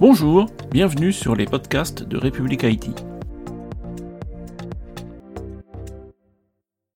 [0.00, 2.94] Bonjour, bienvenue sur les podcasts de République Haïti.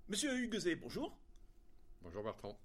[0.09, 1.19] Monsieur Huguezé, bonjour.
[2.01, 2.57] Bonjour Bertrand.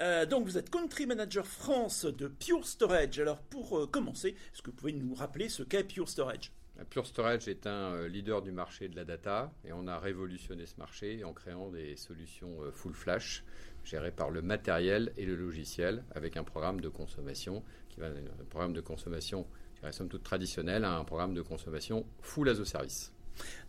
[0.00, 3.18] Euh, donc vous êtes Country Manager France de Pure Storage.
[3.18, 6.52] Alors pour euh, commencer, est-ce que vous pouvez nous rappeler ce qu'est Pure Storage?
[6.88, 10.66] Pure Storage est un euh, leader du marché de la data et on a révolutionné
[10.66, 13.42] ce marché en créant des solutions full flash
[13.82, 18.44] gérées par le matériel et le logiciel avec un programme de consommation qui va un
[18.48, 19.48] programme de consommation
[19.92, 23.12] somme toute traditionnelle à un programme de consommation full as a service.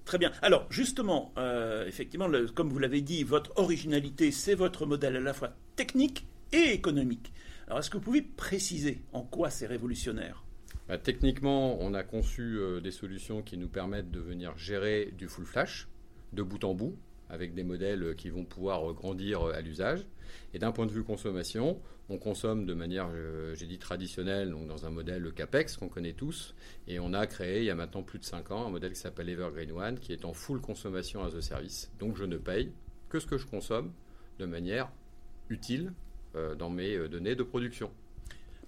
[0.05, 0.31] Très bien.
[0.41, 5.34] Alors justement, euh, effectivement, comme vous l'avez dit, votre originalité, c'est votre modèle à la
[5.34, 7.31] fois technique et économique.
[7.67, 10.44] Alors est-ce que vous pouvez préciser en quoi c'est révolutionnaire?
[10.88, 15.28] Bah, Techniquement, on a conçu euh, des solutions qui nous permettent de venir gérer du
[15.28, 15.88] full flash
[16.34, 16.98] de bout en bout
[17.31, 20.05] avec des modèles qui vont pouvoir grandir à l'usage.
[20.53, 21.81] Et d'un point de vue consommation,
[22.12, 26.13] on consomme de manière, euh, j'ai dit traditionnelle, donc dans un modèle CAPEX qu'on connaît
[26.13, 26.53] tous.
[26.88, 29.00] Et on a créé, il y a maintenant plus de 5 ans, un modèle qui
[29.00, 31.89] s'appelle Evergreen One, qui est en full consommation as a service.
[32.00, 32.72] Donc je ne paye
[33.09, 33.94] que ce que je consomme
[34.39, 34.91] de manière
[35.50, 35.94] utile
[36.36, 37.91] euh, dans mes euh, données de production.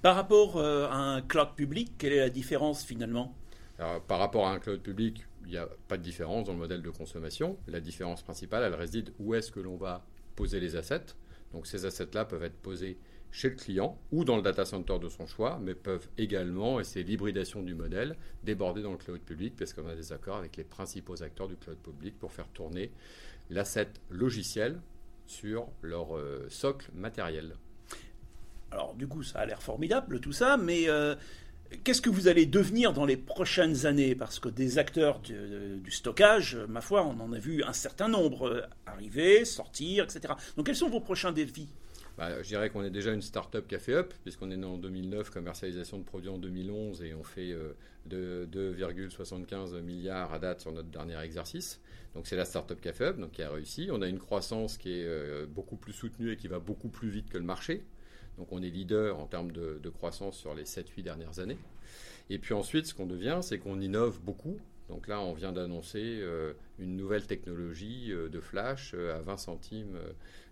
[0.01, 3.33] Par rapport à un cloud public, quelle est la différence finalement?
[3.77, 6.81] Par rapport à un cloud public, il n'y a pas de différence dans le modèle
[6.81, 7.57] de consommation.
[7.67, 11.15] La différence principale, elle réside où est-ce que l'on va poser les assets.
[11.53, 12.97] Donc ces assets-là peuvent être posés
[13.31, 16.83] chez le client ou dans le data center de son choix, mais peuvent également, et
[16.83, 20.55] c'est l'hybridation du modèle, déborder dans le cloud public parce qu'on a des accords avec
[20.55, 22.91] les principaux acteurs du cloud public pour faire tourner
[23.49, 24.79] l'asset logiciel
[25.25, 27.55] sur leur euh, socle matériel.
[28.71, 31.15] Alors du coup, ça a l'air formidable tout ça, mais euh,
[31.83, 34.15] qu'est-ce que vous allez devenir dans les prochaines années?
[34.15, 35.33] Parce que des acteurs du,
[35.83, 40.33] du, stockage, ma foi, on en a vu un certain nombre euh, arriver, sortir, etc.
[40.57, 41.69] Donc quels sont vos prochains défis?
[42.17, 45.31] Bah, je dirais qu'on est déjà une start-up fait up, puisqu'on est né en 2009,
[45.31, 47.73] commercialisation de produits en 2011, et on fait euh,
[48.05, 51.81] de 2,75 milliards à date sur notre dernier exercice.
[52.13, 53.89] Donc c'est la start-up fait up, donc qui a réussi.
[53.91, 57.09] On a une croissance qui est euh, beaucoup plus soutenue et qui va beaucoup plus
[57.09, 57.83] vite que le marché.
[58.37, 61.57] Donc on est leader en termes de, croissance sur les 7-8 dernières années.
[62.29, 64.57] Et puis ensuite, ce qu'on devient, c'est qu'on innove beaucoup.
[64.89, 69.97] Donc là, on vient d'annoncer euh, une nouvelle technologie de flash à 20 centimes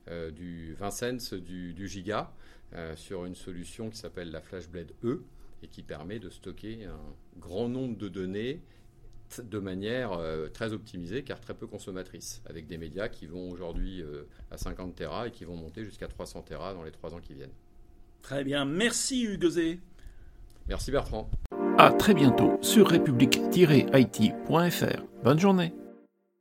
[0.10, 2.34] euh, du 20 cents du, giga
[2.74, 5.24] euh, sur une solution qui s'appelle la FlashBlade E
[5.62, 7.00] et qui permet de stocker un
[7.38, 8.62] grand nombre de données
[9.44, 14.04] de manière euh, très optimisée car très peu consommatrice, avec des médias qui vont aujourd'hui
[14.50, 17.36] à 50 Tera et qui vont monter jusqu'à 300 Tera dans les trois ans qui
[17.36, 17.54] viennent.
[18.22, 19.80] Très bien, merci Huguezé.
[20.68, 21.30] Merci Bertrand.
[21.78, 25.04] À très bientôt sur république-it.fr.
[25.24, 25.74] Bonne journée.